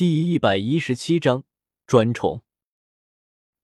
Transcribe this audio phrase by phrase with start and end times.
[0.00, 1.44] 第一百一十七章
[1.86, 2.42] 专宠。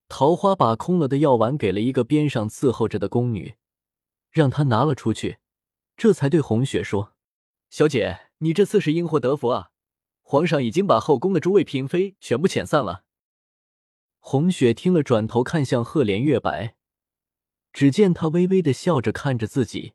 [0.07, 3.55] 桃花把空了的药丸给了一个边上伺候着的宫女，
[4.29, 5.39] 让她拿了出去，
[5.95, 7.15] 这才对红雪说
[7.71, 9.71] ：“小姐，你这次是因祸得福啊！
[10.21, 13.03] 皇上已经把后宫的诸位嫔妃全部遣散了。”
[14.21, 16.75] 红雪听了，转头看向赫连月白，
[17.73, 19.93] 只见他微微的笑着看着自己，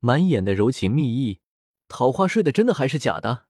[0.00, 1.40] 满眼的柔情蜜意。
[1.86, 3.48] 桃花睡的真的还是假的？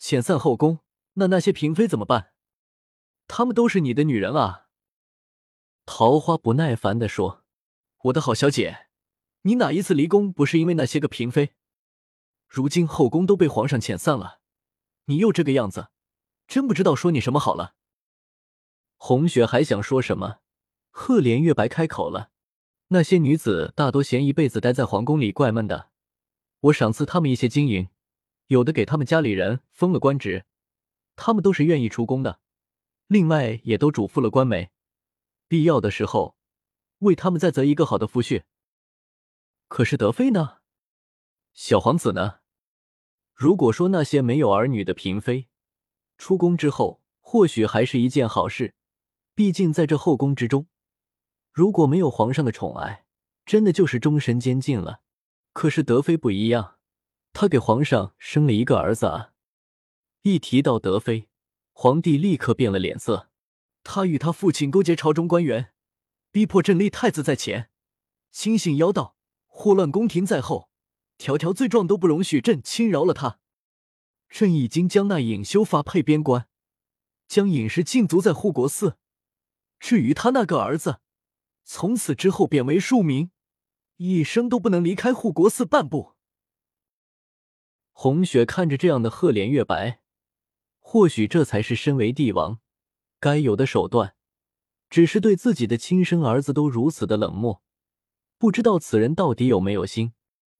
[0.00, 0.78] 遣散后宫？
[1.18, 2.32] 那那些嫔妃怎么办？
[3.26, 4.68] 她们都是你的女人啊！
[5.86, 7.44] 桃花不耐烦的说
[8.04, 8.88] ：“我的好小姐，
[9.42, 11.54] 你哪一次离宫不是因为那些个嫔妃？
[12.48, 14.40] 如今后宫都被皇上遣散了，
[15.06, 15.88] 你又这个样子，
[16.46, 17.74] 真不知道说你什么好了。”
[18.98, 20.40] 红雪还想说什么，
[20.90, 22.30] 赫连月白开口了
[22.88, 25.90] ：“那些女子大多嫌一辈子待在皇宫里怪闷的，
[26.60, 27.88] 我赏赐她们一些金银，
[28.48, 30.44] 有的给他们家里人封了官职。”
[31.16, 32.40] 他们都是愿意出宫的，
[33.08, 34.70] 另外也都嘱咐了官媒，
[35.48, 36.36] 必要的时候
[36.98, 38.44] 为他们再择一个好的夫婿。
[39.68, 40.58] 可是德妃呢？
[41.52, 42.40] 小皇子呢？
[43.34, 45.48] 如果说那些没有儿女的嫔妃
[46.16, 48.74] 出宫之后，或许还是一件好事，
[49.34, 50.68] 毕竟在这后宫之中，
[51.52, 53.06] 如果没有皇上的宠爱，
[53.44, 55.00] 真的就是终身监禁了。
[55.52, 56.76] 可是德妃不一样，
[57.32, 59.32] 她给皇上生了一个儿子啊。
[60.26, 61.28] 一提到德妃，
[61.72, 63.30] 皇帝立刻变了脸色。
[63.84, 65.72] 他与他父亲勾结朝中官员，
[66.32, 67.70] 逼迫朕立太子在前，
[68.32, 69.16] 轻信妖道，
[69.46, 70.68] 祸乱宫廷在后，
[71.16, 73.38] 条条罪状都不容许朕轻饶了他。
[74.28, 76.48] 朕已经将那尹修发配边关，
[77.28, 78.96] 将尹氏禁足在护国寺。
[79.78, 80.98] 至于他那个儿子，
[81.62, 83.30] 从此之后贬为庶民，
[83.98, 86.16] 一生都不能离开护国寺半步。
[87.92, 90.00] 红雪看着这样的赫连月白。
[90.88, 92.60] 或许这才是身为帝王
[93.18, 94.14] 该有的手段，
[94.88, 97.60] 只是对自己的亲生儿子都如此的冷漠，
[98.38, 100.12] 不知道此人到底有没有心。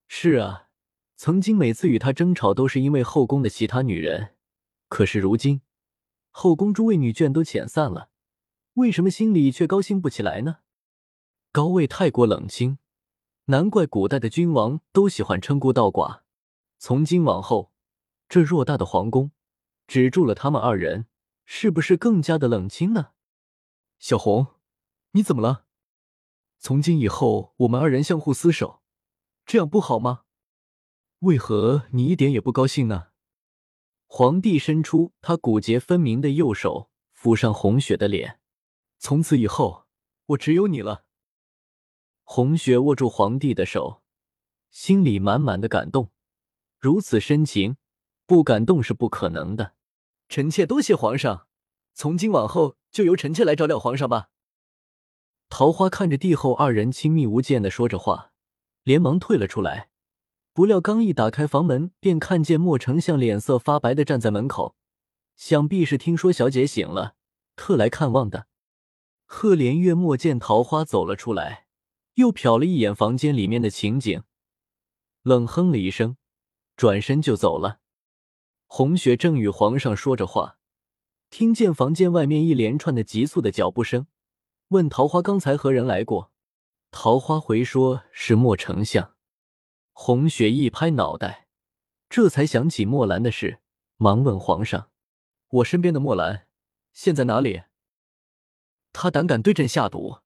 [0.08, 0.66] 是啊，
[1.14, 4.34] 曾经每次与他争吵都是因为后宫的其他女人，
[4.88, 5.62] 可是如今
[6.32, 8.10] 后宫诸位女眷都遣散了，
[8.74, 10.58] 为什么心里却高兴不起来呢？
[11.52, 12.78] 高位太过冷清，
[13.44, 16.22] 难怪古代的君王都喜欢称孤道寡。
[16.80, 17.70] 从今往后，
[18.28, 19.30] 这偌大的皇宫。
[19.86, 21.06] 只住了他们二人，
[21.44, 23.12] 是不是更加的冷清呢？
[23.98, 24.46] 小红，
[25.12, 25.64] 你怎么了？
[26.58, 28.82] 从今以后我们二人相互厮守，
[29.44, 30.22] 这样不好吗？
[31.20, 33.08] 为何你一点也不高兴呢？
[34.06, 38.40] 皇帝伸出他骨节分明的右手，抚上红雪的脸。
[38.98, 39.86] 从此以后，
[40.26, 41.06] 我只有你了。
[42.22, 44.02] 红雪握住皇帝的手，
[44.70, 46.10] 心里满满的感动。
[46.78, 47.76] 如此深情，
[48.26, 49.75] 不感动是不可能的。
[50.28, 51.46] 臣妾多谢皇上，
[51.94, 54.28] 从今往后就由臣妾来照料皇上吧。
[55.48, 58.32] 桃花看着帝后二人亲密无间的说着话，
[58.82, 59.90] 连忙退了出来。
[60.52, 64.74] 不料刚一打开房门，便看见莫丞相脸色发白的站在门口，
[65.36, 67.14] 想必是听说小姐醒了，
[67.54, 68.46] 特来看望的。
[69.24, 71.66] 赫连月莫见桃花走了出来，
[72.14, 74.22] 又瞟了一眼房间里面的情景，
[75.22, 76.16] 冷哼了一声，
[76.76, 77.80] 转身就走了。
[78.66, 80.58] 红雪正与皇上说着话，
[81.30, 84.06] 听见房间外面一连串的急促的脚步声，
[84.68, 86.32] 问桃花刚才何人来过？
[86.90, 89.14] 桃花回说是莫丞相。
[89.92, 91.48] 红雪一拍脑袋，
[92.08, 93.60] 这才想起墨兰的事，
[93.96, 94.90] 忙问皇上
[95.48, 96.46] ：“我身边的墨兰
[96.92, 97.62] 现在哪里？
[98.92, 100.18] 他胆敢对朕下毒，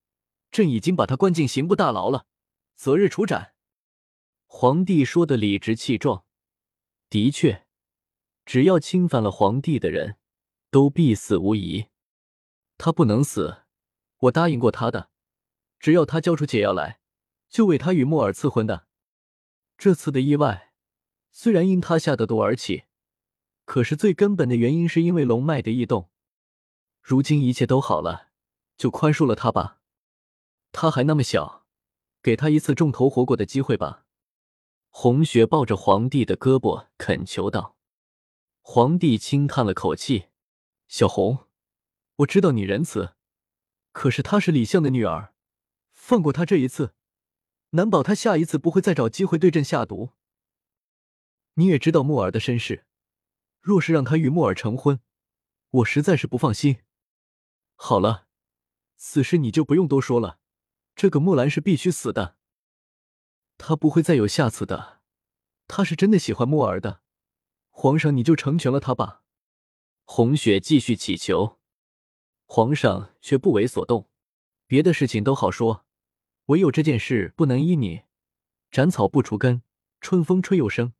[0.50, 2.26] 朕已经把他关进刑部大牢了，
[2.74, 3.54] 择日处斩。”
[4.46, 6.24] 皇帝说的理直气壮，
[7.08, 7.66] 的确。
[8.50, 10.16] 只要侵犯了皇帝的人，
[10.72, 11.86] 都必死无疑。
[12.78, 13.58] 他不能死，
[14.22, 15.08] 我答应过他的，
[15.78, 16.98] 只要他交出解药来，
[17.48, 18.88] 就为他与莫尔赐婚的。
[19.78, 20.72] 这次的意外，
[21.30, 22.86] 虽然因他下的毒而起，
[23.66, 26.10] 可是最根本的原因是因为龙脉的异动。
[27.00, 28.30] 如今一切都好了，
[28.76, 29.78] 就宽恕了他吧。
[30.72, 31.66] 他还那么小，
[32.20, 34.06] 给他一次重头活过的机会吧。
[34.88, 37.76] 红雪抱着皇帝的胳膊恳求道。
[38.72, 40.28] 皇帝轻叹了口气
[40.86, 41.48] ：“小红，
[42.18, 43.16] 我知道你仁慈，
[43.90, 45.34] 可是她是李相的女儿，
[45.90, 46.94] 放过她这一次，
[47.70, 50.10] 难保她下一次不会再找机会对朕下毒。
[51.54, 52.86] 你也知道木儿的身世，
[53.60, 55.00] 若是让她与木儿成婚，
[55.70, 56.82] 我实在是不放心。
[57.74, 58.28] 好了，
[58.94, 60.38] 此事你就不用多说了，
[60.94, 62.36] 这个木兰是必须死的，
[63.58, 65.00] 她不会再有下次的，
[65.66, 66.99] 她是真的喜欢木儿的。”
[67.70, 69.22] 皇上，你就成全了他吧。
[70.04, 71.58] 红雪继续祈求，
[72.44, 74.10] 皇上却不为所动。
[74.66, 75.86] 别的事情都好说，
[76.46, 78.02] 唯有这件事不能依你。
[78.70, 79.62] 斩草不除根，
[80.00, 80.92] 春风吹又生。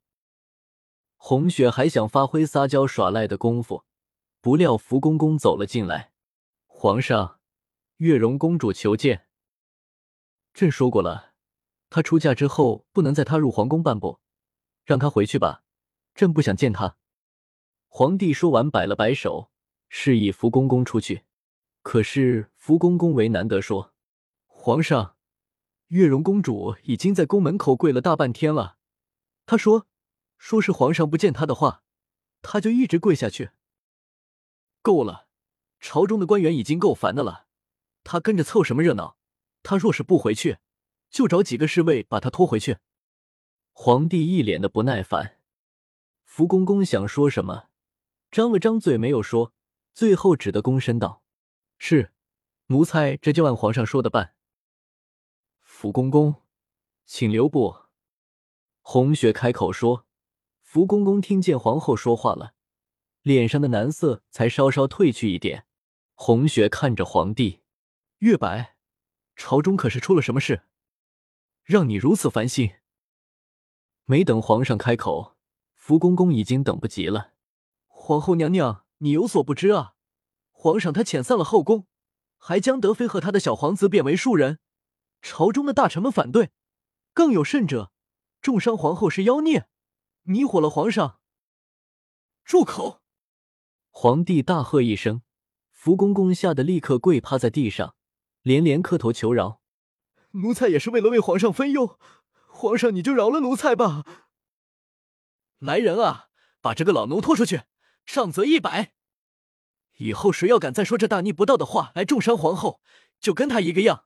[1.17, 3.85] 红雪还想发挥撒娇耍赖的功夫，
[4.41, 6.11] 不料福公公走了进来。
[6.65, 7.39] 皇上，
[7.97, 9.27] 月容公主求见。
[10.53, 11.33] 朕说过了，
[11.89, 14.19] 她出嫁之后不能再踏入皇宫半步，
[14.83, 15.63] 让她回去吧。
[16.21, 16.97] 朕不想见他。
[17.87, 19.49] 皇帝说完，摆了摆手，
[19.89, 21.23] 示意福公公出去。
[21.81, 23.95] 可是福公公为难得说
[24.45, 25.15] ：“皇上，
[25.87, 28.77] 月容公主已经在宫门口跪了大半天了。
[29.47, 29.87] 她说，
[30.37, 31.81] 说是皇上不见她的话，
[32.43, 33.49] 她就一直跪下去。
[34.83, 35.27] 够了，
[35.79, 37.47] 朝中的官员已经够烦的了，
[38.03, 39.17] 她跟着凑什么热闹？
[39.63, 40.59] 她若是不回去，
[41.09, 42.77] 就找几个侍卫把她拖回去。”
[43.73, 45.39] 皇帝一脸的不耐烦。
[46.33, 47.67] 福公公想说什么？
[48.31, 49.53] 张了张嘴，没有说，
[49.93, 51.23] 最后只得躬身道
[51.77, 52.13] ：“是，
[52.67, 54.33] 奴才这就按皇上说的办。”
[55.59, 56.35] 福公公，
[57.03, 57.75] 请留步。
[58.79, 60.07] 红雪开口说。
[60.61, 62.53] 福公公听见皇后说话了，
[63.23, 65.65] 脸上的难色才稍稍褪去一点。
[66.13, 67.59] 红雪看着皇帝，
[68.19, 68.77] 月白，
[69.35, 70.63] 朝中可是出了什么事，
[71.65, 72.75] 让你如此烦心？
[74.05, 75.30] 没等皇上开口，
[75.81, 77.31] 福公公已经等不及了。
[77.87, 79.95] 皇后娘娘，你有所不知啊！
[80.51, 81.87] 皇上他遣散了后宫，
[82.37, 84.59] 还将德妃和他的小皇子贬为庶人，
[85.23, 86.51] 朝中的大臣们反对，
[87.15, 87.91] 更有甚者，
[88.43, 89.67] 重伤皇后是妖孽，
[90.21, 91.19] 迷惑了皇上。
[92.45, 93.01] 住口！
[93.89, 95.23] 皇帝大喝一声，
[95.71, 97.95] 福公公吓得立刻跪趴在地上，
[98.43, 99.61] 连连磕头求饶
[100.43, 101.97] ：“奴才也是为了为皇上分忧，
[102.45, 104.05] 皇上你就饶了奴才吧！”
[105.61, 106.29] 来人啊，
[106.59, 107.63] 把这个老奴拖出去！
[108.03, 108.93] 上责一百，
[109.97, 112.81] 以后谁要敢再说这大逆不道的话来重伤皇后，
[113.19, 114.05] 就跟他一个样。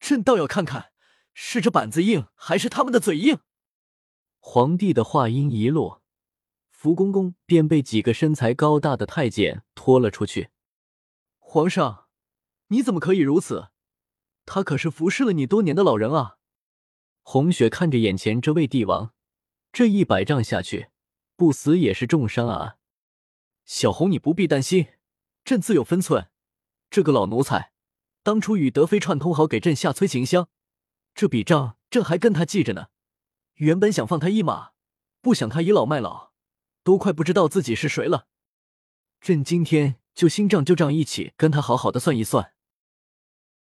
[0.00, 0.90] 朕倒要看看，
[1.32, 3.38] 是这板子硬还是他们的嘴硬。
[4.40, 6.02] 皇帝的话音一落，
[6.70, 10.50] 福公公便被几个身材高大的太监拖了出去。
[11.38, 12.08] 皇上，
[12.66, 13.68] 你怎么可以如此？
[14.44, 16.38] 他可是服侍了你多年的老人啊！
[17.22, 19.14] 红雪看着眼前这位帝王，
[19.72, 20.88] 这一百仗下去，
[21.36, 22.76] 不死也是重伤啊！
[23.64, 24.88] 小红，你不必担心，
[25.44, 26.30] 朕自有分寸。
[26.90, 27.72] 这个老奴才
[28.22, 30.48] 当初与德妃串通好，给朕下催情香，
[31.14, 32.88] 这笔账朕还跟他记着呢。
[33.54, 34.70] 原本想放他一马，
[35.20, 36.32] 不想他倚老卖老，
[36.82, 38.26] 都快不知道自己是谁了。
[39.20, 42.54] 朕今天就新账旧账一起跟他好好的算一算。